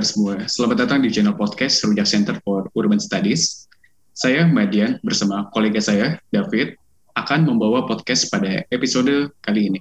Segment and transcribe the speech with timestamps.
[0.00, 3.68] pendengar semua, selamat datang di channel podcast Rujak Center for Urban Studies.
[4.16, 6.72] Saya Madian bersama kolega saya, David,
[7.20, 9.76] akan membawa podcast pada episode kali ini.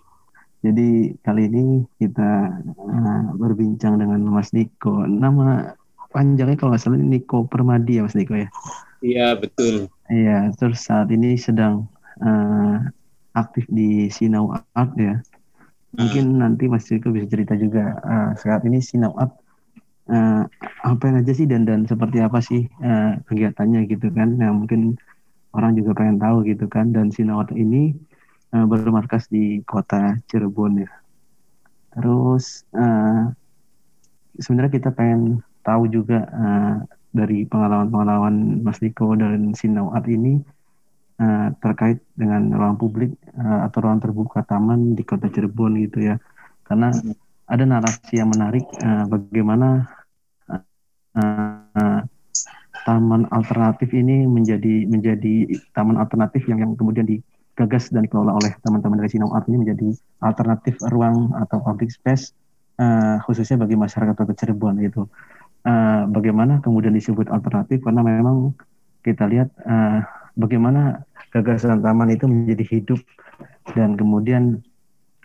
[0.60, 5.08] Jadi kali ini kita uh, berbincang dengan Mas Niko.
[5.08, 5.72] Nama
[6.12, 8.52] panjangnya kalau nggak salah Niko Permadi ya Mas Niko ya?
[9.00, 9.88] Iya betul.
[10.12, 11.88] Iya, terus saat ini sedang
[12.20, 12.76] uh,
[13.40, 15.24] aktif di Sinau Art ya.
[15.96, 16.44] Mungkin uh.
[16.44, 19.39] nanti Mas Niko bisa cerita juga uh, saat ini Sinau Art
[20.10, 20.44] uh,
[20.84, 24.36] apa aja sih dan dan seperti apa sih uh, kegiatannya gitu kan?
[24.42, 24.82] Yang mungkin
[25.54, 26.92] orang juga pengen tahu gitu kan?
[26.92, 27.94] Dan Sinawat ini
[28.54, 30.92] uh, bermarkas di kota Cirebon ya.
[31.96, 33.34] Terus uh,
[34.38, 36.76] sebenarnya kita pengen tahu juga uh,
[37.10, 40.42] dari pengalaman-pengalaman Mas Niko dan Sinawat ini
[41.18, 46.16] uh, terkait dengan ruang publik uh, atau ruang terbuka taman di kota Cirebon gitu ya.
[46.70, 46.94] Karena
[47.50, 49.90] ada narasi yang menarik uh, bagaimana
[51.20, 52.00] uh,
[52.88, 55.46] taman alternatif ini menjadi menjadi
[55.76, 59.94] taman alternatif yang yang kemudian digagas dan dikelola oleh teman-teman dari Sinau Art ini menjadi
[60.24, 62.32] alternatif ruang atau public space
[62.80, 65.06] uh, khususnya bagi masyarakat Kota Cirebon itu.
[65.68, 68.56] Uh, bagaimana kemudian disebut alternatif karena memang
[69.04, 70.00] kita lihat uh,
[70.40, 71.04] bagaimana
[71.36, 73.00] gagasan taman itu menjadi hidup
[73.76, 74.64] dan kemudian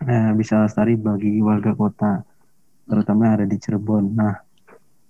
[0.03, 2.27] uh, bisa lestari bagi warga kota
[2.84, 4.12] terutama yang ada di Cirebon.
[4.12, 4.44] Nah,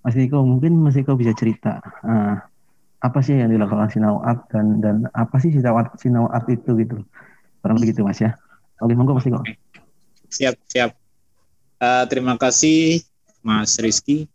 [0.05, 2.37] Mas Niko mungkin Mas Niko bisa cerita uh,
[3.01, 6.77] apa sih yang dilakukan Sinau Art dan dan apa sih Sinau Art, Sinau Art itu
[6.77, 7.01] gitu?
[7.65, 8.37] Kurang begitu Mas ya.
[8.77, 9.41] Oke monggo Mas Niko
[10.35, 10.91] siap siap.
[11.79, 13.03] Uh, terima kasih
[13.39, 14.27] Mas Rizky.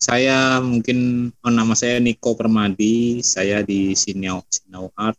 [0.00, 3.20] Saya mungkin oh, nama saya Niko Permadi.
[3.20, 5.16] Saya di Sinau Sinau Art.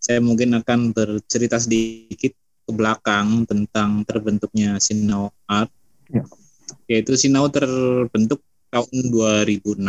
[0.00, 5.72] Saya mungkin akan bercerita sedikit ke belakang tentang terbentuknya Sinau Art.
[6.06, 6.22] Ya.
[6.86, 8.38] yaitu Sinau terbentuk
[8.76, 9.80] tahun 2006.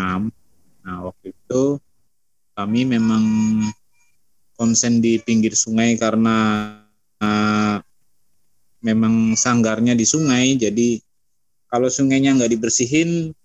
[0.88, 1.64] Nah, waktu itu
[2.56, 3.24] kami memang
[4.56, 6.72] konsen di pinggir sungai karena
[7.20, 7.78] uh,
[8.80, 11.04] memang sanggarnya di sungai, jadi
[11.68, 13.36] kalau sungainya nggak dibersihin,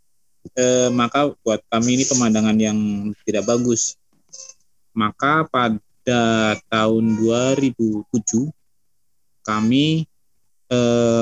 [0.54, 2.78] eh, maka buat kami ini pemandangan yang
[3.26, 3.98] tidak bagus.
[4.94, 8.06] Maka pada tahun 2007
[9.42, 10.06] kami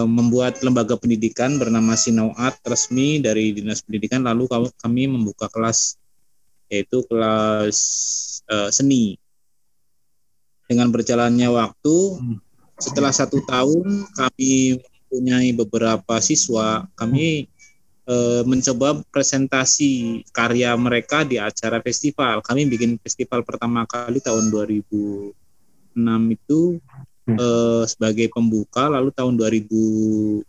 [0.06, 4.46] membuat lembaga pendidikan bernama Sinau Art resmi dari Dinas Pendidikan lalu
[4.78, 5.98] kami membuka kelas
[6.70, 7.78] yaitu kelas
[8.46, 9.18] eh, seni.
[10.70, 11.96] Dengan berjalannya waktu
[12.78, 17.50] setelah satu tahun kami mempunyai beberapa siswa kami
[18.06, 22.38] eh, mencoba presentasi karya mereka di acara festival.
[22.46, 25.34] Kami bikin festival pertama kali tahun 2006
[26.38, 26.78] itu
[27.26, 27.36] hmm.
[27.36, 30.44] uh, sebagai pembuka lalu tahun 2007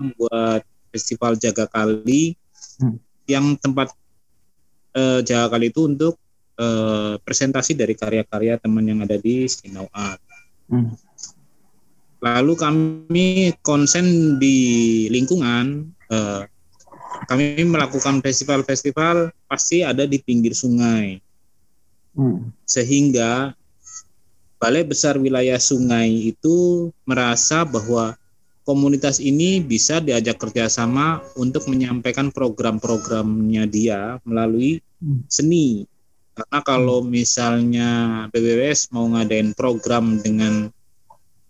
[0.00, 2.34] membuat festival Jaga Kali
[2.80, 2.96] hmm.
[3.30, 3.94] yang tempat
[4.94, 6.14] uh, Jaga Kali itu untuk
[6.58, 10.22] uh, presentasi dari karya-karya teman yang ada di Sinau Art.
[10.70, 10.94] Hmm.
[12.24, 13.26] Lalu kami
[13.60, 14.56] konsen di
[15.12, 16.48] lingkungan, uh,
[17.28, 21.20] kami melakukan festival-festival pasti ada di pinggir sungai,
[22.16, 22.48] hmm.
[22.64, 23.52] sehingga
[24.58, 28.16] Balai Besar Wilayah Sungai itu merasa bahwa
[28.64, 35.28] komunitas ini bisa diajak kerjasama untuk menyampaikan program-programnya dia melalui hmm.
[35.28, 35.84] seni.
[36.34, 37.90] Karena kalau misalnya
[38.34, 40.72] BBWS mau ngadain program dengan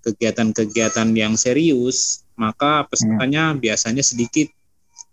[0.04, 3.62] kegiatan-kegiatan yang serius, maka pesertanya hmm.
[3.62, 4.52] biasanya sedikit.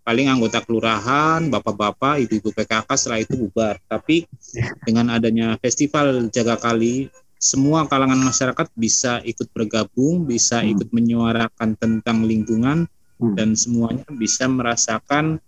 [0.01, 3.77] Paling anggota kelurahan, bapak-bapak, ibu-ibu PKK setelah itu bubar.
[3.85, 4.25] Tapi
[4.57, 4.73] iya.
[4.81, 7.05] dengan adanya festival Jaga Kali
[7.41, 10.77] semua kalangan masyarakat bisa ikut bergabung, bisa hmm.
[10.77, 12.85] ikut menyuarakan tentang lingkungan
[13.17, 13.33] hmm.
[13.33, 15.41] dan semuanya bisa merasakan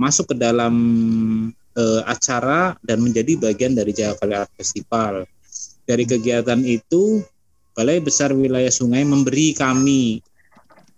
[0.00, 0.74] masuk ke dalam
[1.76, 5.28] uh, acara dan menjadi bagian dari Jakarta Art Festival.
[5.84, 7.20] Dari kegiatan itu,
[7.76, 10.24] Balai Besar Wilayah Sungai memberi kami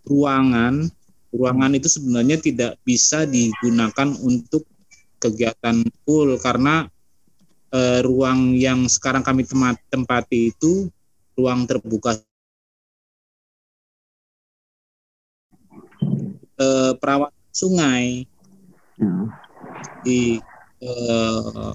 [0.06, 0.86] ruangan.
[1.34, 4.62] Ruangan itu sebenarnya tidak bisa digunakan untuk
[5.18, 6.86] kegiatan full karena
[7.76, 10.88] eh, ruang yang sekarang kami tempat, tempati itu
[11.36, 12.16] ruang terbuka
[16.56, 18.24] eh, perawat sungai
[20.00, 20.40] di
[20.80, 21.72] eh,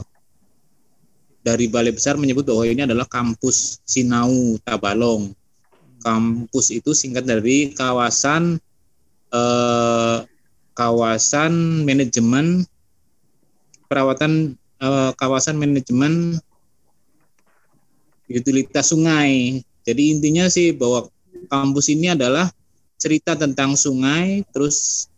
[1.41, 5.33] dari Balai Besar menyebut bahwa ini adalah kampus Sinau Tabalong.
[6.01, 8.57] Kampus itu singkat dari kawasan
[9.33, 10.17] eh,
[10.73, 12.65] kawasan manajemen
[13.85, 16.41] perawatan uh, kawasan manajemen
[18.31, 19.61] utilitas sungai.
[19.83, 21.09] Jadi intinya sih bahwa
[21.51, 22.47] kampus ini adalah
[23.01, 25.09] cerita tentang sungai, terus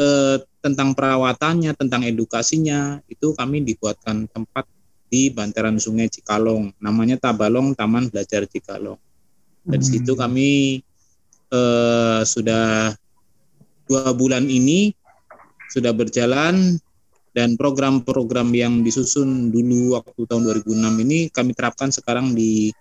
[0.00, 4.64] eh, tentang perawatannya, tentang edukasinya, itu kami dibuatkan tempat
[5.06, 6.74] di bantaran Sungai Cikalong.
[6.82, 8.98] Namanya Tabalong Taman Belajar Cikalong.
[9.62, 9.92] Dari hmm.
[9.92, 10.80] situ kami
[11.52, 12.96] eh, sudah
[13.86, 14.90] dua bulan ini
[15.70, 16.80] sudah berjalan
[17.36, 22.72] dan program-program yang disusun dulu waktu tahun 2006 ini kami terapkan sekarang di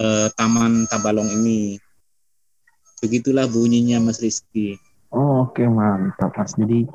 [0.00, 1.76] eh, Taman Tabalong ini.
[3.04, 4.80] Begitulah bunyinya Mas Rizky.
[5.12, 6.56] Oh, Oke okay, mantap Mas.
[6.56, 6.88] Jadi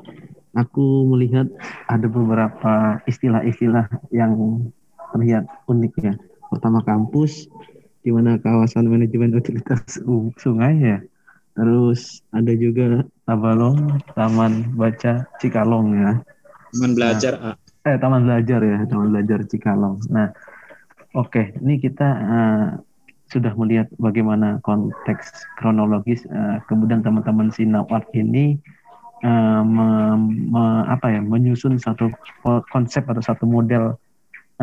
[0.58, 1.46] aku melihat
[1.86, 4.66] ada beberapa istilah-istilah yang
[5.14, 6.18] terlihat unik ya.
[6.50, 7.46] Pertama kampus,
[8.02, 10.02] di mana kawasan manajemen utilitas
[10.42, 10.98] sungai ya.
[11.54, 16.12] Terus ada juga Tabalong, Taman Baca Cikalong ya.
[16.74, 17.56] Taman belajar nah,
[17.86, 19.96] Eh Taman belajar ya, Taman belajar Cikalong.
[20.12, 20.28] Nah,
[21.16, 22.66] oke, okay, ini kita uh,
[23.28, 28.56] sudah melihat bagaimana konteks kronologis uh, kemudian teman-teman Sinawat ini
[29.24, 30.16] uh, me,
[30.48, 32.08] me, apa ya menyusun satu
[32.72, 34.00] konsep atau satu model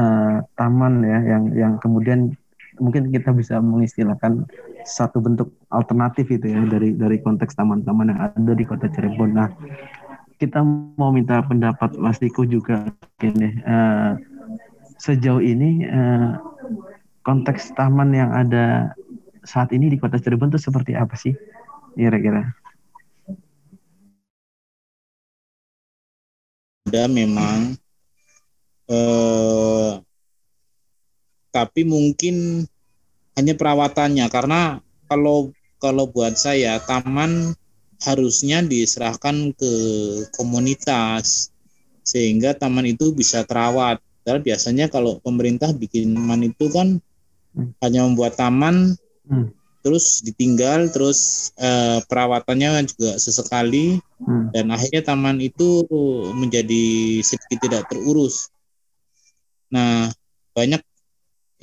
[0.01, 2.33] uh, taman ya yang yang kemudian
[2.81, 4.49] mungkin kita bisa mengistilahkan
[4.85, 9.31] satu bentuk alternatif itu ya dari dari konteks taman-taman yang ada di kota Cirebon.
[9.33, 9.49] Nah,
[10.35, 10.59] kita
[10.99, 12.91] mau minta pendapat Mas Diko juga.
[13.23, 14.11] Ini uh,
[14.99, 16.37] sejauh ini uh,
[17.25, 18.93] konteks taman yang ada
[19.45, 21.33] saat ini di kota Cirebon itu seperti apa sih
[21.95, 22.53] kira-kira?
[26.85, 27.73] Ada memang
[28.89, 29.91] eh,
[31.49, 32.67] tapi mungkin
[33.33, 34.25] hanya perawatannya.
[34.29, 34.77] Karena
[35.09, 35.49] kalau
[35.81, 37.57] kalau buat saya taman
[38.03, 39.71] harusnya diserahkan ke
[40.35, 41.53] komunitas
[42.05, 44.01] sehingga taman itu bisa terawat.
[44.25, 46.97] Karena biasanya kalau pemerintah bikin taman itu kan
[47.55, 47.79] hmm.
[47.79, 49.49] hanya membuat taman hmm.
[49.79, 54.51] terus ditinggal terus eh, perawatannya juga sesekali hmm.
[54.51, 55.87] dan akhirnya taman itu
[56.35, 56.85] menjadi
[57.23, 58.51] sedikit tidak terurus
[59.71, 60.11] nah
[60.53, 60.83] banyak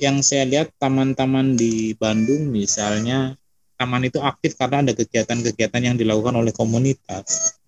[0.01, 3.37] yang saya lihat taman-taman di Bandung misalnya
[3.83, 7.59] taman itu aktif karena ada kegiatan-kegiatan yang dilakukan oleh komunitas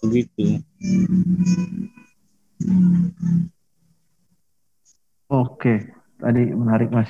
[0.00, 0.64] begitu
[5.30, 5.86] Oke,
[6.18, 7.06] tadi menarik mas.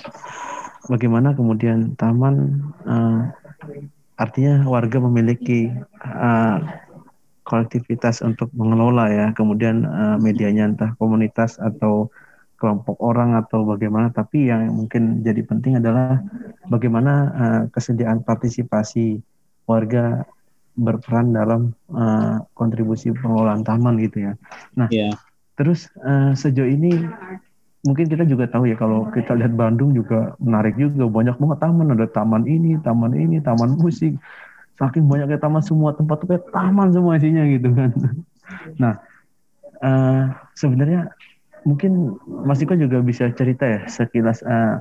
[0.93, 3.33] Bagaimana kemudian taman uh,
[4.21, 5.73] artinya warga memiliki
[6.05, 6.61] uh,
[7.49, 12.13] kolektivitas untuk mengelola ya, kemudian uh, medianya entah komunitas atau
[12.61, 16.21] kelompok orang atau bagaimana, tapi yang mungkin jadi penting adalah
[16.69, 19.19] bagaimana uh, kesediaan partisipasi
[19.65, 20.29] warga
[20.77, 24.33] berperan dalam uh, kontribusi pengelolaan taman gitu ya.
[24.77, 25.17] Nah, yeah.
[25.57, 26.95] terus uh, sejauh ini
[27.81, 31.93] mungkin kita juga tahu ya kalau kita lihat Bandung juga menarik juga banyak banget taman
[31.97, 34.21] ada taman ini taman ini taman musik
[34.77, 37.91] saking banyaknya taman semua tempat tempat taman semua isinya gitu kan
[38.83, 39.01] nah
[39.81, 41.09] uh, sebenarnya
[41.65, 44.81] mungkin Mas Iko juga bisa cerita ya sekilas uh,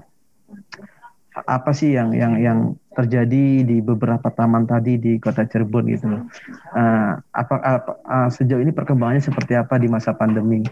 [1.48, 2.60] apa sih yang yang yang
[2.92, 6.08] terjadi di beberapa taman tadi di kota Cirebon gitu.
[6.76, 10.66] Uh, apa, apa uh, sejauh ini perkembangannya seperti apa di masa pandemi?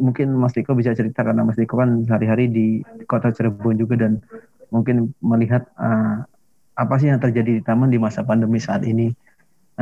[0.00, 2.66] mungkin Mas Diko bisa cerita karena Mas Diko kan sehari-hari di
[3.04, 4.22] kota Cirebon juga dan
[4.70, 6.22] mungkin melihat uh,
[6.78, 9.10] apa sih yang terjadi di taman di masa pandemi saat ini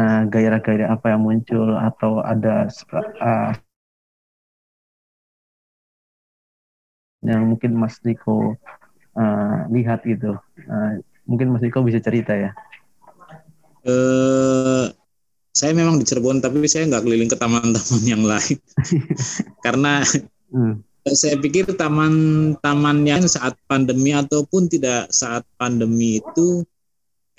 [0.01, 2.73] uh, gairah-gairah apa yang muncul atau ada
[3.21, 3.53] uh,
[7.25, 8.57] yang mungkin Mas Diko
[9.17, 10.37] uh, lihat gitu.
[10.67, 12.51] Uh, mungkin Mas Diko bisa cerita ya.
[13.87, 14.91] Uh,
[15.57, 18.59] saya memang di Cirebon tapi saya nggak keliling ke taman-taman yang lain.
[19.65, 20.05] Karena
[20.53, 20.85] hmm.
[21.17, 26.67] saya pikir taman-taman yang saat pandemi ataupun tidak saat pandemi itu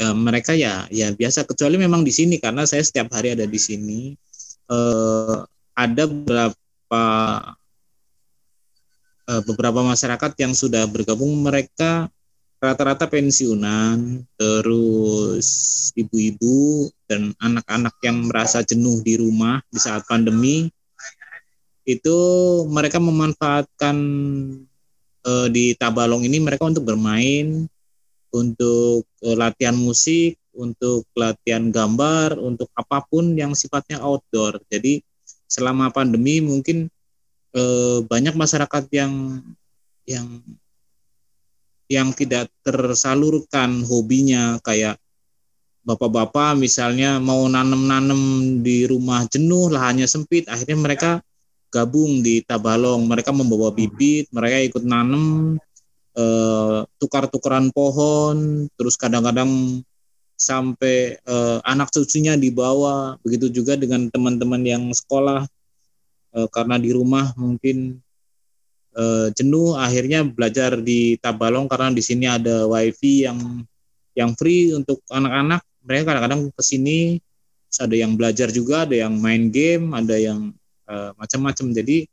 [0.02, 1.46] ya, mereka ya ya biasa.
[1.46, 4.16] Kecuali memang di sini karena saya setiap hari ada di sini.
[4.68, 5.38] Eh,
[5.78, 7.04] ada beberapa
[9.28, 12.08] beberapa masyarakat yang sudah bergabung mereka
[12.58, 15.48] rata-rata pensiunan, terus
[15.94, 20.72] ibu-ibu dan anak-anak yang merasa jenuh di rumah di saat pandemi
[21.88, 22.18] itu
[22.68, 23.96] mereka memanfaatkan
[25.24, 27.70] uh, di Tabalong ini mereka untuk bermain,
[28.34, 34.60] untuk uh, latihan musik, untuk latihan gambar, untuk apa pun yang sifatnya outdoor.
[34.68, 35.00] Jadi
[35.48, 36.92] selama pandemi mungkin
[37.56, 39.44] uh, banyak masyarakat yang
[40.08, 40.28] yang
[41.88, 44.60] yang tidak tersalurkan hobinya.
[44.64, 45.00] Kayak
[45.88, 51.12] bapak-bapak misalnya mau nanem-nanem di rumah jenuh lahannya sempit akhirnya mereka
[51.72, 53.08] gabung di Tabalong.
[53.08, 55.56] Mereka membawa bibit mereka ikut nanem
[56.16, 59.84] eh, tukar-tukaran pohon terus kadang-kadang
[60.38, 63.18] sampai uh, anak cucunya dibawa.
[63.26, 65.50] Begitu juga dengan teman-teman yang sekolah
[66.34, 68.00] uh, karena di rumah mungkin
[68.98, 73.64] uh, jenuh akhirnya belajar di Tabalong karena di sini ada wifi yang
[74.18, 75.62] yang free untuk anak-anak.
[75.88, 77.22] Mereka kadang-kadang ke sini
[77.78, 80.52] ada yang belajar juga ada yang main game ada yang
[80.90, 81.72] uh, macam-macam.
[81.72, 82.10] Jadi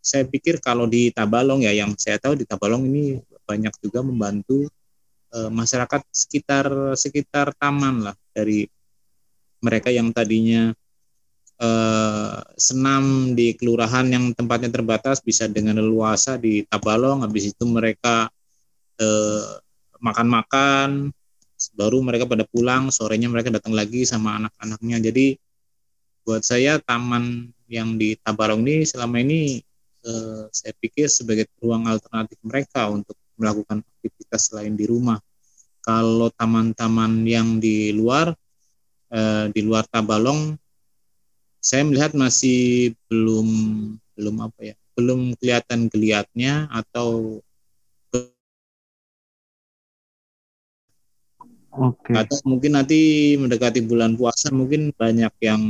[0.00, 4.70] saya pikir kalau di Tabalong ya yang saya tahu di Tabalong ini banyak juga membantu
[5.34, 8.70] uh, masyarakat sekitar sekitar taman lah dari
[9.60, 10.72] mereka yang tadinya
[11.60, 18.28] uh, senam di kelurahan yang tempatnya terbatas bisa dengan leluasa di Tabalong habis itu mereka
[19.96, 21.08] makan-makan
[21.72, 25.40] baru mereka pada pulang sorenya mereka datang lagi sama anak-anaknya jadi
[26.24, 29.62] buat saya taman yang di Tabalong ini selama ini
[30.04, 35.16] eh, saya pikir sebagai ruang alternatif mereka untuk melakukan aktivitas selain di rumah.
[35.80, 38.34] Kalau taman-taman yang di luar,
[39.10, 40.58] eh, di luar Tabalong,
[41.60, 43.48] saya melihat masih belum
[44.16, 47.40] belum apa ya, belum kelihatan geliatnya atau
[51.70, 52.10] Oke.
[52.18, 55.62] Atau mungkin nanti mendekati bulan puasa mungkin banyak yang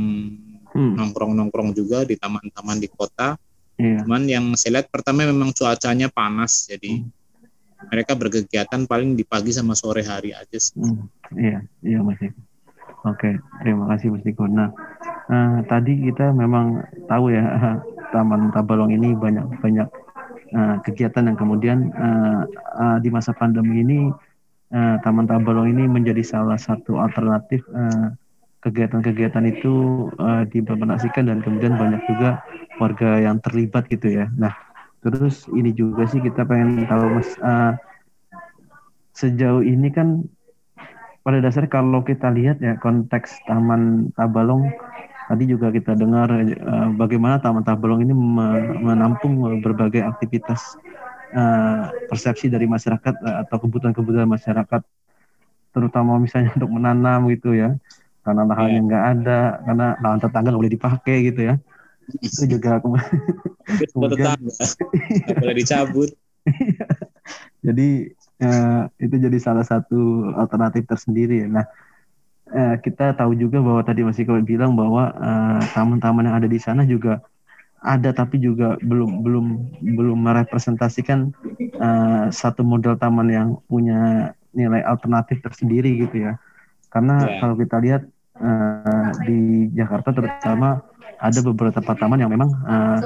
[0.73, 0.97] hmm.
[0.97, 3.37] nongkrong-nongkrong juga di taman-taman di kota.
[3.77, 4.01] Yeah.
[4.01, 7.21] Cuman yang saya lihat pertama memang cuacanya panas, jadi hmm
[7.89, 10.77] mereka berkegiatan paling di pagi sama sore hari aja sih.
[10.77, 12.37] Hmm, iya, iya Mas Iko.
[13.09, 14.45] Oke, terima kasih Mas Iko.
[14.45, 14.69] Nah,
[15.31, 17.43] uh, tadi kita memang tahu ya
[18.13, 19.87] Taman Tabalong ini banyak banyak
[20.51, 22.43] uh, kegiatan yang kemudian uh,
[22.75, 24.11] uh, di masa pandemi ini
[24.75, 28.11] uh, Taman Tabalong ini menjadi salah satu alternatif uh,
[28.61, 32.45] kegiatan-kegiatan itu uh, diimplementasikan dan kemudian banyak juga
[32.77, 34.29] warga yang terlibat gitu ya.
[34.37, 34.53] Nah,
[35.01, 37.73] Terus ini juga sih kita pengen tahu mas uh,
[39.17, 40.29] sejauh ini kan
[41.25, 44.69] pada dasarnya kalau kita lihat ya konteks Taman Tabalong
[45.31, 48.11] tadi juga kita dengar uh, bagaimana Taman Tabalong ini
[48.83, 50.75] menampung berbagai aktivitas
[51.31, 54.83] uh, persepsi dari masyarakat uh, atau kebutuhan-kebutuhan masyarakat
[55.71, 57.79] terutama misalnya untuk menanam gitu ya.
[58.21, 58.85] Karena lahannya iya.
[58.85, 61.55] nggak ada karena lahan tetangga nggak boleh dipakai gitu ya.
[62.19, 62.83] Itu juga
[63.95, 64.35] kemudian
[65.39, 66.11] boleh dicabut.
[67.65, 67.89] Jadi
[68.41, 71.45] uh, itu jadi salah satu alternatif tersendiri.
[71.45, 71.61] Nah
[72.53, 76.59] uh, kita tahu juga bahwa tadi masih kau bilang bahwa uh, taman-taman yang ada di
[76.61, 77.23] sana juga
[77.81, 79.45] ada tapi juga belum belum
[79.97, 81.33] belum merepresentasikan
[81.81, 86.37] uh, satu model taman yang punya nilai alternatif tersendiri gitu ya
[86.93, 87.39] karena yeah.
[87.41, 88.01] kalau kita lihat
[88.37, 90.85] uh, di Jakarta terutama
[91.17, 92.99] ada beberapa tempat taman yang memang uh,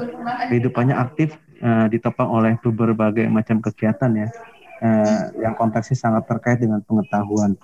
[0.52, 4.28] kehidupannya aktif uh, ditopang oleh berbagai macam kegiatan ya
[4.84, 7.56] uh, yang konteksnya sangat terkait dengan pengetahuan.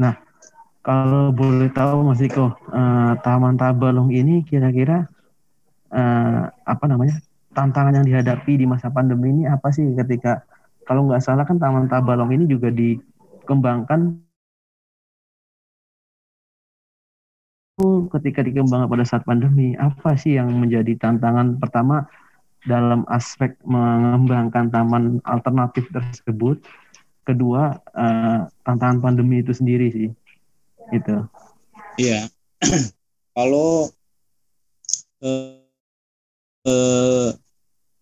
[0.00, 0.20] Nah,
[0.84, 5.08] kalau boleh tahu Mas Iko, uh, Taman Tabalong ini kira-kira
[5.88, 7.16] uh, apa namanya
[7.56, 9.96] tantangan yang dihadapi di masa pandemi ini apa sih?
[9.96, 10.44] Ketika
[10.84, 14.20] kalau nggak salah kan Taman Tabalong ini juga dikembangkan
[18.20, 22.04] ketika dikembangkan pada saat pandemi, apa sih yang menjadi tantangan pertama
[22.68, 26.60] dalam aspek mengembangkan taman alternatif tersebut?
[27.24, 30.12] Kedua, uh, tantangan pandemi itu sendiri sih,
[30.92, 31.16] itu.
[32.00, 32.26] Iya,
[33.36, 33.88] kalau
[35.22, 35.62] uh,
[36.66, 37.30] uh,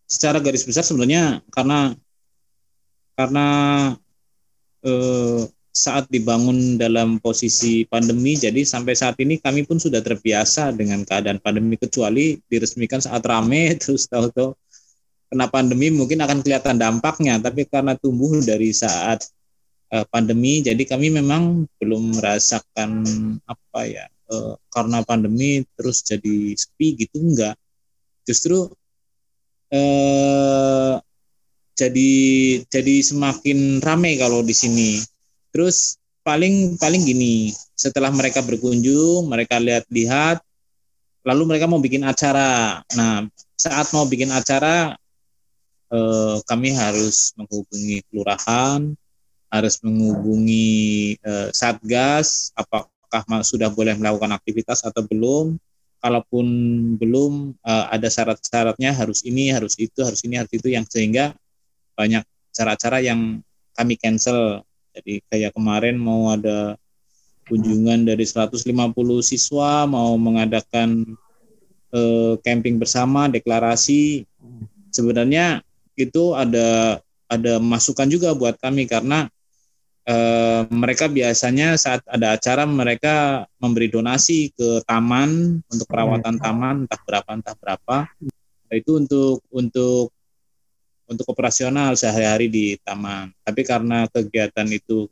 [0.08, 1.94] secara garis besar sebenarnya karena
[3.16, 3.46] karena
[4.84, 5.40] uh,
[5.72, 11.40] saat dibangun dalam posisi pandemi, jadi sampai saat ini kami pun sudah terbiasa dengan keadaan
[11.40, 14.52] pandemi kecuali diresmikan saat rame terus tahu-tahu
[15.32, 19.24] kena pandemi mungkin akan kelihatan dampaknya, tapi karena tumbuh dari saat
[19.92, 23.04] uh, pandemi, jadi kami memang belum merasakan
[23.44, 27.54] apa ya uh, karena pandemi terus jadi sepi gitu enggak,
[28.24, 28.72] justru
[29.70, 30.96] uh,
[31.76, 32.12] jadi
[32.68, 35.00] jadi semakin ramai kalau di sini.
[35.52, 40.40] Terus paling paling gini, setelah mereka berkunjung, mereka lihat-lihat,
[41.26, 42.80] lalu mereka mau bikin acara.
[42.94, 43.26] Nah,
[43.58, 44.94] saat mau bikin acara,
[45.92, 48.94] eh, kami harus menghubungi kelurahan,
[49.52, 52.88] harus menghubungi eh, satgas, apakah
[53.44, 55.60] sudah boleh melakukan aktivitas atau belum.
[56.00, 56.46] Kalaupun
[56.96, 61.36] belum eh, ada syarat-syaratnya, harus ini, harus itu, harus ini, harus itu, yang sehingga
[61.92, 62.24] banyak
[62.56, 63.44] cara-cara yang
[63.76, 66.76] kami cancel jadi kayak kemarin mau ada
[67.48, 68.60] kunjungan dari 150
[69.24, 71.16] siswa mau mengadakan
[71.92, 74.24] eh, camping bersama, deklarasi.
[74.92, 75.60] Sebenarnya
[75.96, 79.32] itu ada ada masukan juga buat kami karena
[80.06, 87.00] eh, mereka biasanya saat ada acara mereka memberi donasi ke taman untuk perawatan taman entah
[87.02, 87.96] berapa entah berapa.
[88.72, 90.08] Itu untuk untuk
[91.06, 93.30] untuk operasional sehari-hari di taman.
[93.44, 95.06] Tapi karena kegiatan itu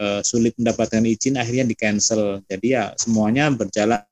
[0.00, 2.42] eh, sulit mendapatkan izin akhirnya di cancel.
[2.50, 4.02] Jadi ya semuanya berjalan.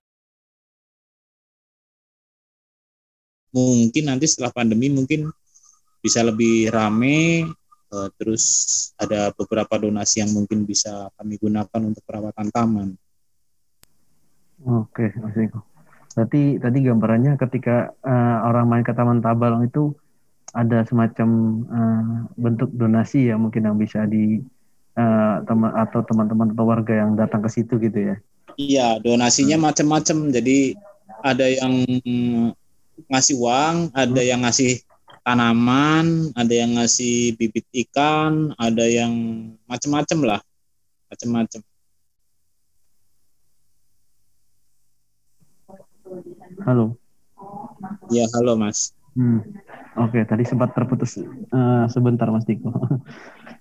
[3.51, 5.27] Mungkin nanti setelah pandemi mungkin
[5.99, 7.51] bisa lebih rame
[7.93, 8.45] uh, terus
[8.97, 12.89] ada beberapa donasi yang mungkin bisa kami gunakan untuk perawatan taman.
[14.61, 15.65] Oke, Mas Eko.
[16.13, 19.95] Berarti tadi gambarannya ketika uh, orang main ke Taman Tabalong itu
[20.51, 21.29] ada semacam
[21.71, 24.43] uh, bentuk donasi ya mungkin yang bisa di
[24.99, 28.17] uh, teman atau teman-teman atau warga yang datang ke situ gitu ya.
[28.59, 29.65] Iya, donasinya hmm.
[29.71, 30.19] macam-macam.
[30.35, 30.75] Jadi
[31.23, 31.73] ada yang
[33.07, 34.29] ngasih uang, ada hmm.
[34.29, 34.83] yang ngasih
[35.23, 39.13] tanaman, ada yang ngasih bibit ikan, ada yang
[39.69, 40.41] macam-macam lah,
[41.13, 41.61] macam-macam.
[46.67, 46.99] Halo.
[48.11, 48.93] Ya, halo Mas.
[49.15, 49.43] Hmm.
[49.99, 51.19] Oke, okay, tadi sempat terputus
[51.51, 52.71] uh, sebentar Mas Tiko.
[52.75, 53.03] Oke,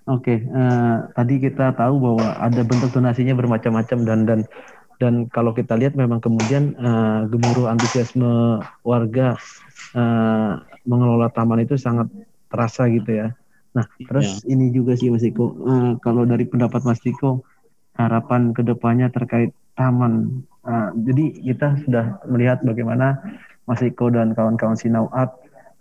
[0.06, 4.40] okay, uh, eh, tadi kita tahu bahwa ada bentuk donasinya bermacam-macam dan dan
[5.00, 9.40] dan kalau kita lihat memang kemudian uh, gemuruh antusiasme warga
[9.96, 12.12] uh, mengelola taman itu sangat
[12.52, 13.28] terasa gitu ya.
[13.72, 14.06] Nah, ya.
[14.12, 17.40] terus ini juga sih Mas Iko, uh, kalau dari pendapat Mas Iko,
[17.96, 20.44] harapan ke depannya terkait taman.
[20.60, 23.16] Uh, jadi kita sudah melihat bagaimana
[23.64, 25.32] Mas Iko dan kawan-kawan Sinau Art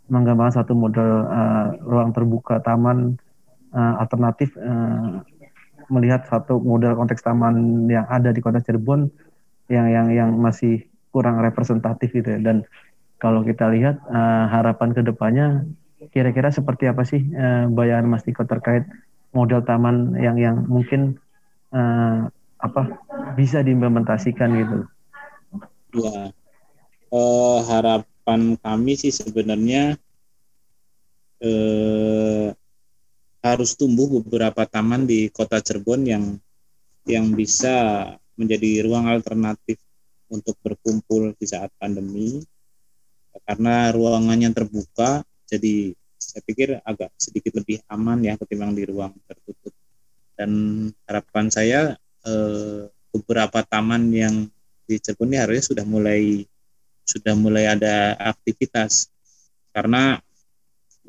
[0.08, 3.20] menggambarkan satu model uh, ruang terbuka taman
[3.76, 5.22] uh, alternatif uh,
[5.90, 9.10] melihat satu model konteks taman yang ada di kota Cirebon
[9.70, 12.66] yang yang yang masih kurang representatif gitu ya dan
[13.20, 15.68] kalau kita lihat uh, harapan ke depannya
[16.16, 18.88] kira-kira seperti apa sih uh, bayangan Mas Tiko terkait
[19.36, 21.20] model taman yang yang mungkin
[21.76, 22.82] uh, apa
[23.36, 24.78] bisa diimplementasikan gitu?
[25.96, 26.32] Ya,
[27.12, 30.00] uh, harapan kami sih sebenarnya
[31.44, 32.56] uh,
[33.40, 36.24] harus tumbuh beberapa taman di kota Cirebon yang
[37.08, 39.80] yang bisa menjadi ruang alternatif
[40.30, 42.44] untuk berkumpul di saat pandemi.
[43.48, 49.74] Karena ruangannya terbuka jadi saya pikir agak sedikit lebih aman ya ketimbang di ruang tertutup.
[50.36, 50.52] Dan
[51.08, 51.82] harapan saya
[52.28, 54.36] eh, beberapa taman yang
[54.86, 56.44] di Cirebon ini harusnya sudah mulai
[57.08, 59.10] sudah mulai ada aktivitas.
[59.74, 60.20] Karena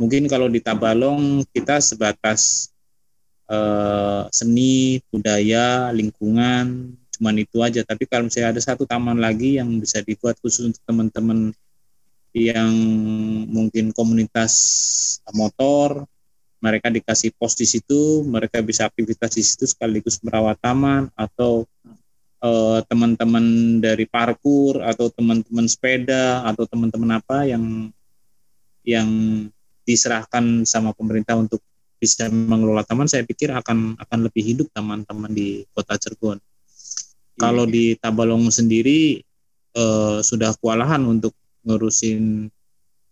[0.00, 2.72] mungkin kalau di Tabalong kita sebatas
[3.52, 7.84] eh, seni budaya lingkungan cuman itu aja.
[7.84, 11.52] Tapi kalau misalnya ada satu taman lagi yang bisa dibuat khusus untuk teman-teman
[12.32, 12.72] yang
[13.52, 14.54] mungkin komunitas
[15.36, 16.08] motor
[16.62, 21.66] mereka dikasih pos di situ mereka bisa aktivitas di situ sekaligus merawat taman atau
[22.38, 27.90] uh, teman-teman dari parkur atau teman-teman sepeda atau teman-teman apa yang
[28.86, 29.10] yang
[29.84, 31.60] diserahkan sama pemerintah untuk
[32.00, 36.40] bisa mengelola taman saya pikir akan akan lebih hidup teman-teman di kota Cirebon.
[37.36, 37.72] Kalau iya.
[37.72, 39.20] di Tabalong sendiri
[39.76, 42.48] uh, sudah kewalahan untuk ngurusin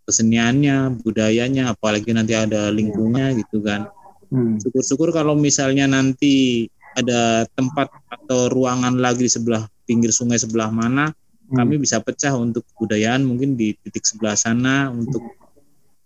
[0.08, 3.92] keseniannya, budayanya, apalagi nanti ada lingkungnya gitu kan.
[4.32, 4.56] Hmm.
[4.56, 6.64] Syukur-syukur kalau misalnya nanti
[6.96, 11.56] ada tempat atau ruangan lagi di sebelah pinggir sungai sebelah mana, hmm.
[11.60, 15.20] kami bisa pecah untuk kebudayaan mungkin di titik sebelah sana untuk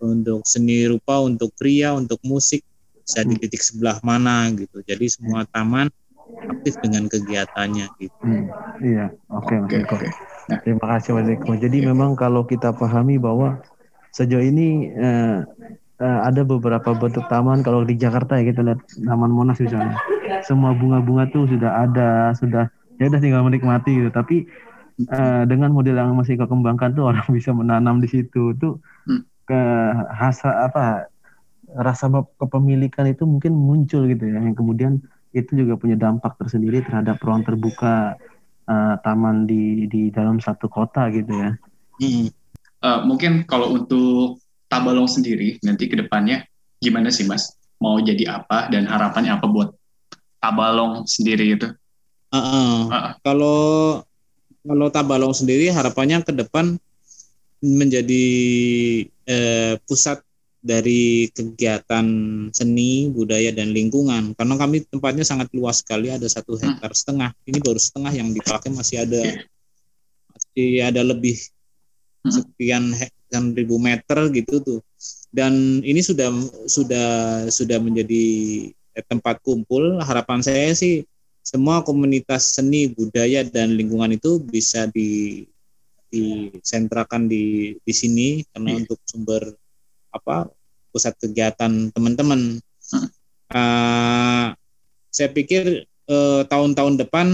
[0.03, 2.67] untuk seni rupa, untuk pria, untuk musik
[3.03, 3.43] bisa di hmm.
[3.47, 4.83] titik sebelah mana gitu.
[4.83, 5.91] Jadi semua taman
[6.49, 8.23] aktif dengan kegiatannya gitu.
[8.23, 8.49] Hmm.
[8.81, 9.95] Iya, oke okay, Mas Eko.
[9.99, 10.11] Okay.
[10.49, 11.53] Nah, terima kasih Mas Eko.
[11.59, 11.89] Jadi okay.
[11.91, 13.61] memang kalau kita pahami bahwa
[14.15, 15.39] sejauh ini eh,
[16.01, 19.99] eh, ada beberapa bentuk taman kalau di Jakarta ya kita lihat Taman Monas misalnya.
[20.43, 22.67] Semua bunga-bunga tuh sudah ada, sudah
[22.99, 24.11] ya udah tinggal menikmati gitu.
[24.11, 24.47] Tapi
[25.01, 28.79] eh, dengan model yang masih Eko kembangkan tuh orang bisa menanam di situ tuh
[29.11, 29.32] hmm.
[29.53, 29.61] Ke
[30.17, 31.13] hasa apa
[31.77, 32.09] rasa
[32.41, 37.45] kepemilikan itu mungkin muncul gitu ya yang kemudian itu juga punya dampak tersendiri terhadap ruang
[37.45, 38.17] terbuka
[38.69, 41.51] uh, taman di di dalam satu kota gitu ya.
[42.01, 42.29] Hmm.
[42.83, 44.41] Uh, mungkin kalau untuk
[44.73, 46.49] Tabalong sendiri nanti ke depannya
[46.81, 47.53] gimana sih Mas?
[47.77, 49.77] Mau jadi apa dan harapannya apa buat
[50.41, 51.69] Tabalong sendiri itu?
[52.33, 52.77] Uh, uh.
[52.89, 53.09] Uh.
[53.21, 53.61] Kalau
[54.65, 56.81] kalau Tabalong sendiri harapannya ke depan
[57.63, 58.27] menjadi
[59.07, 60.21] eh, pusat
[60.63, 62.07] dari kegiatan
[62.55, 64.35] seni, budaya dan lingkungan.
[64.39, 66.63] Karena kami tempatnya sangat luas sekali, ada satu hmm.
[66.63, 67.31] hektar setengah.
[67.47, 69.23] Ini baru setengah yang dipakai masih ada
[70.31, 71.39] masih ada lebih
[72.23, 72.31] hmm.
[72.31, 74.81] sekian sekian ribu meter gitu tuh.
[75.35, 76.31] Dan ini sudah
[76.71, 77.09] sudah
[77.51, 78.25] sudah menjadi
[78.95, 79.99] eh, tempat kumpul.
[79.99, 81.03] Harapan saya sih
[81.43, 85.43] semua komunitas seni, budaya dan lingkungan itu bisa di
[86.13, 88.81] disentrakan di di sini karena hmm.
[88.85, 89.57] untuk sumber
[90.13, 90.53] apa
[90.93, 92.61] pusat kegiatan teman-teman.
[92.93, 93.09] Hmm.
[93.53, 94.47] Uh,
[95.09, 97.27] saya pikir tahun tahun-tahun depan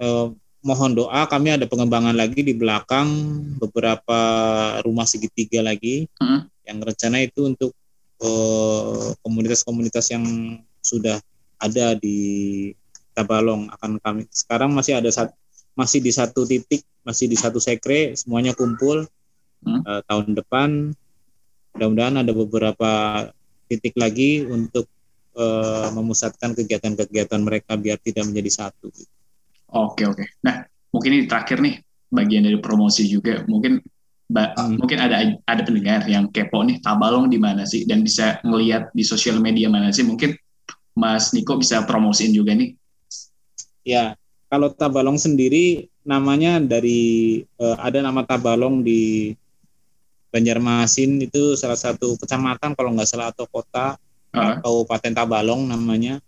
[0.00, 0.32] uh,
[0.64, 3.08] mohon doa kami ada pengembangan lagi di belakang
[3.60, 4.20] beberapa
[4.80, 6.48] rumah segitiga lagi hmm.
[6.64, 7.76] yang rencana itu untuk
[9.20, 10.24] komunitas-komunitas uh, yang
[10.80, 11.20] sudah
[11.60, 12.72] ada di
[13.14, 15.36] Tabalong akan kami sekarang masih ada satu
[15.74, 19.06] masih di satu titik, masih di satu sekre, semuanya kumpul.
[19.64, 19.80] Hmm?
[19.82, 20.92] Uh, tahun depan
[21.74, 22.90] mudah-mudahan ada beberapa
[23.66, 24.86] titik lagi untuk
[25.34, 28.88] uh, memusatkan kegiatan-kegiatan mereka biar tidak menjadi satu.
[29.74, 30.24] Oke oke.
[30.46, 30.62] Nah
[30.94, 31.82] mungkin ini terakhir nih
[32.14, 33.42] bagian dari promosi juga.
[33.50, 33.82] Mungkin
[34.30, 34.78] hmm.
[34.78, 39.02] mungkin ada ada pendengar yang kepo nih Tabalong di mana sih dan bisa ngelihat di
[39.02, 40.06] sosial media mana sih.
[40.06, 40.30] Mungkin
[40.94, 42.78] Mas Niko bisa promosiin juga nih.
[43.84, 44.14] Ya,
[44.54, 49.34] kalau Tabalong sendiri namanya dari uh, ada nama Tabalong di
[50.30, 53.98] Banjarmasin itu salah satu kecamatan kalau nggak salah atau kota
[54.30, 54.62] uh.
[54.62, 56.22] Kabupaten Tabalong namanya.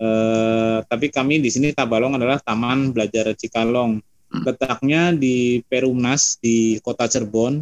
[0.00, 4.00] Uh, tapi kami di sini Tabalong adalah Taman Belajar Cikalong.
[4.00, 4.42] Hmm.
[4.48, 7.60] Letaknya di Perumnas di Kota Cirebon.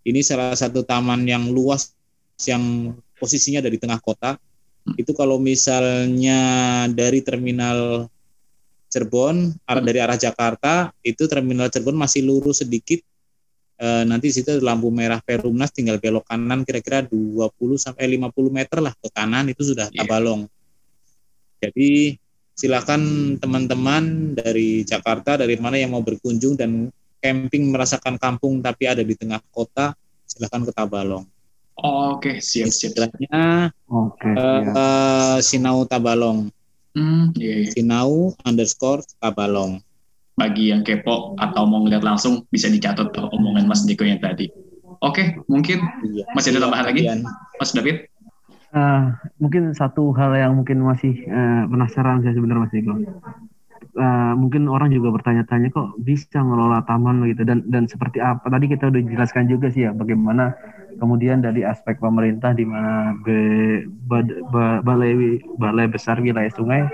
[0.00, 1.92] Ini salah satu taman yang luas
[2.48, 4.40] yang posisinya dari tengah kota.
[4.88, 4.96] Hmm.
[4.96, 6.40] Itu kalau misalnya
[6.88, 8.08] dari terminal
[8.90, 12.98] Cirebon arah dari arah Jakarta itu terminal Cirebon masih lurus sedikit
[13.78, 17.46] e, nanti di situ lampu merah Perumnas tinggal belok kanan kira-kira 20
[17.78, 20.02] sampai 50 meter lah ke kanan itu sudah yeah.
[20.02, 20.50] Tabalong.
[21.62, 22.18] Jadi
[22.58, 29.00] silakan teman-teman dari Jakarta dari mana yang mau berkunjung dan camping merasakan kampung tapi ada
[29.00, 29.94] di tengah kota
[30.26, 31.24] silakan ke Tabalong.
[31.80, 32.44] Oh, Oke, okay.
[32.44, 32.92] siap siap.
[32.92, 36.52] Istilahnya okay, uh, uh, Sinau Tabalong.
[36.94, 37.70] Hmm, iya, iya.
[37.70, 39.78] Sinau underscore Tabalong.
[40.34, 44.50] Bagi yang kepo atau mau ngeliat langsung bisa dicatat tuh omongan Mas Diko yang tadi.
[45.00, 47.06] Oke, mungkin iya, masih ada tambahan lagi,
[47.60, 48.10] Mas David?
[48.70, 49.10] Uh,
[49.42, 52.94] mungkin satu hal yang mungkin masih uh, penasaran saya sebenarnya Mas Diko.
[54.00, 58.72] Uh, mungkin orang juga bertanya-tanya kok bisa ngelola taman gitu dan dan seperti apa tadi
[58.72, 60.56] kita udah jelaskan juga sih ya bagaimana
[60.96, 63.12] kemudian dari aspek pemerintah di mana
[64.80, 66.88] balai balai besar wilayah sungai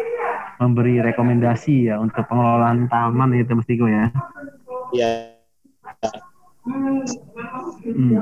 [0.59, 4.07] memberi rekomendasi ya untuk pengelolaan taman itu mesti gue ya.
[4.90, 5.11] Iya.
[6.66, 8.19] Hmm.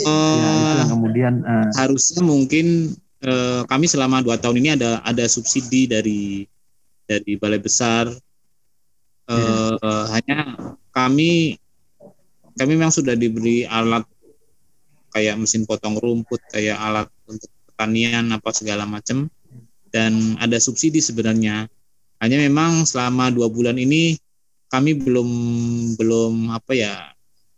[0.00, 2.96] ya, itu kemudian uh, harusnya mungkin
[3.28, 6.48] uh, kami selama dua tahun ini ada ada subsidi dari
[7.06, 8.10] dari balai besar.
[9.26, 10.18] Uh, ya.
[10.18, 10.38] Hanya
[10.90, 11.58] kami
[12.56, 14.06] kami memang sudah diberi alat
[15.14, 19.30] kayak mesin potong rumput, kayak alat untuk pertanian apa segala macam
[19.88, 21.70] dan ada subsidi sebenarnya.
[22.20, 24.16] Hanya memang selama dua bulan ini
[24.66, 25.30] kami belum
[25.94, 26.94] belum apa ya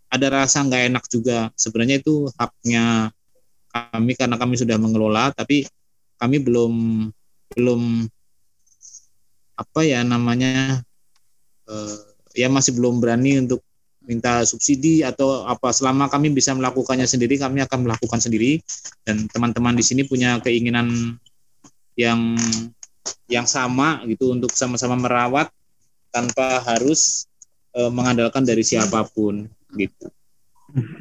[0.08, 1.52] ada rasa nggak enak juga.
[1.54, 3.14] Sebenarnya itu haknya
[3.68, 5.68] kami karena kami sudah mengelola, tapi
[6.18, 6.72] kami belum
[7.54, 8.10] belum
[9.58, 10.78] apa ya namanya
[11.66, 11.98] uh,
[12.38, 13.58] ya masih belum berani untuk
[14.08, 18.62] minta subsidi atau apa selama kami bisa melakukannya sendiri kami akan melakukan sendiri
[19.04, 21.18] dan teman-teman di sini punya keinginan
[21.98, 22.38] yang
[23.28, 25.52] yang sama gitu untuk sama-sama merawat
[26.08, 27.28] tanpa harus
[27.76, 29.44] e, mengandalkan dari siapa pun
[29.76, 30.08] gitu.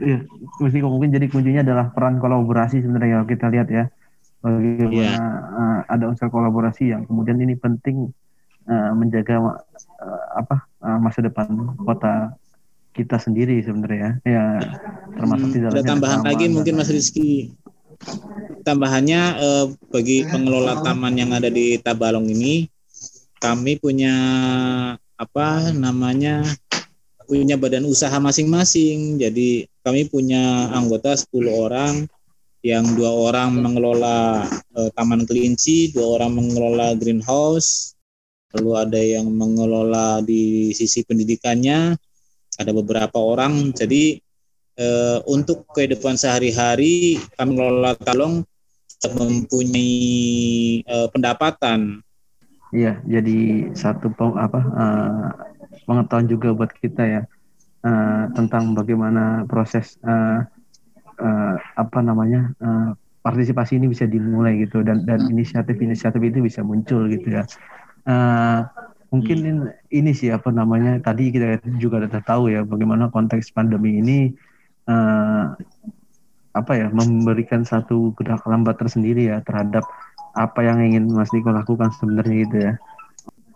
[0.04, 0.28] Iya,
[0.60, 3.84] mesti mungkin jadi kuncinya adalah peran kolaborasi sebenarnya kalau kita lihat ya
[4.44, 5.16] bagaimana yeah.
[5.16, 5.96] Iya.
[5.96, 8.12] ada unsur kolaborasi yang kemudian ini penting
[8.68, 9.60] uh, menjaga
[10.04, 11.48] uh, apa uh, masa depan
[11.82, 12.38] kota
[12.98, 14.58] kita sendiri sebenarnya ya.
[15.14, 17.54] Termasuk hmm, ada tambahan lagi mungkin Mas Rizky?
[18.66, 22.66] Tambahannya eh, bagi pengelola taman yang ada di Tabalong ini
[23.38, 24.14] kami punya
[25.14, 26.42] apa namanya
[27.30, 29.22] punya badan usaha masing-masing.
[29.22, 31.96] Jadi kami punya anggota 10 orang
[32.66, 37.94] yang dua orang mengelola eh, taman kelinci dua orang mengelola greenhouse
[38.56, 41.98] lalu ada yang mengelola di sisi pendidikannya
[42.58, 43.76] ada beberapa orang.
[43.76, 44.18] Jadi
[44.80, 48.46] eh, untuk kehidupan sehari-hari kami mengelola talong
[49.04, 49.90] mempunyai
[50.82, 52.02] eh, pendapatan.
[52.76, 55.32] Iya, jadi satu apa uh,
[55.88, 57.22] pengetahuan juga buat kita ya
[57.88, 60.44] uh, tentang bagaimana proses uh,
[61.16, 62.92] uh, apa namanya uh,
[63.24, 67.48] partisipasi ini bisa dimulai gitu dan dan inisiatif-inisiatif itu bisa muncul gitu ya.
[68.08, 68.64] Uh,
[69.12, 69.92] mungkin hmm.
[69.92, 74.32] ini sih apa namanya tadi kita juga sudah tahu ya bagaimana konteks pandemi ini
[74.88, 75.52] uh,
[76.56, 79.84] apa ya memberikan satu gerak lambat tersendiri ya terhadap
[80.34, 82.74] apa yang ingin Mas Niko lakukan sebenarnya gitu ya.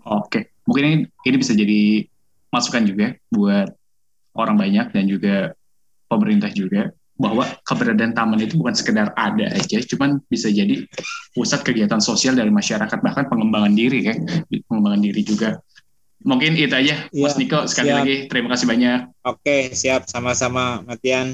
[0.01, 0.97] Oke, mungkin ini,
[1.29, 2.05] ini bisa jadi
[2.49, 3.69] masukan juga buat
[4.33, 5.53] orang banyak dan juga
[6.09, 10.83] pemerintah juga bahwa keberadaan taman itu bukan sekedar ada aja, cuman bisa jadi
[11.37, 14.17] pusat kegiatan sosial dari masyarakat bahkan pengembangan diri ya,
[14.67, 15.61] pengembangan diri juga.
[16.21, 17.65] Mungkin itu aja, ya, Mas Niko.
[17.65, 17.97] Sekali siap.
[17.97, 18.99] lagi terima kasih banyak.
[19.25, 21.33] Oke, siap sama-sama, Matian.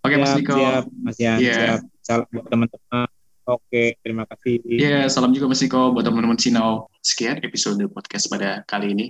[0.00, 0.56] Oke, Mas Niko.
[0.56, 1.38] Siap, Mas Yan.
[1.40, 1.56] Yeah.
[1.56, 1.80] Siap.
[2.04, 3.08] Salam buat teman-teman.
[3.44, 4.64] Oke, terima kasih.
[4.64, 6.88] Iya, yeah, salam juga Mas Niko buat teman-teman Sinau.
[7.04, 9.06] Sekian episode podcast pada kali ini.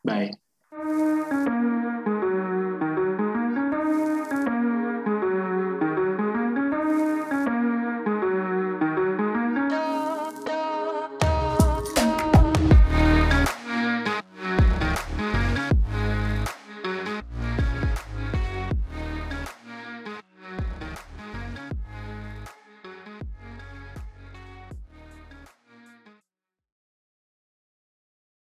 [0.00, 0.32] Bye.